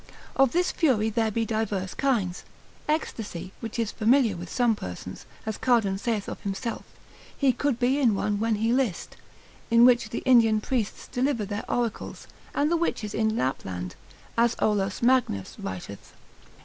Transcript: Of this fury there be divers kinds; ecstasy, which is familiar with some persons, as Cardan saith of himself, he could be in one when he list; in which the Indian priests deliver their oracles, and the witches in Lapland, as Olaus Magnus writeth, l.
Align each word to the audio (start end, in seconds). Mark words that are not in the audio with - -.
Of 0.35 0.51
this 0.51 0.71
fury 0.71 1.11
there 1.11 1.29
be 1.29 1.45
divers 1.45 1.93
kinds; 1.93 2.43
ecstasy, 2.89 3.51
which 3.59 3.77
is 3.77 3.91
familiar 3.91 4.35
with 4.35 4.49
some 4.49 4.75
persons, 4.75 5.27
as 5.45 5.59
Cardan 5.59 5.99
saith 5.99 6.27
of 6.27 6.41
himself, 6.41 6.83
he 7.37 7.53
could 7.53 7.77
be 7.77 7.99
in 7.99 8.15
one 8.15 8.39
when 8.39 8.55
he 8.55 8.73
list; 8.73 9.15
in 9.69 9.85
which 9.85 10.09
the 10.09 10.23
Indian 10.25 10.59
priests 10.59 11.05
deliver 11.07 11.45
their 11.45 11.69
oracles, 11.69 12.25
and 12.55 12.71
the 12.71 12.77
witches 12.77 13.13
in 13.13 13.37
Lapland, 13.37 13.93
as 14.39 14.55
Olaus 14.55 15.03
Magnus 15.03 15.55
writeth, 15.59 16.13
l. 16.15 16.19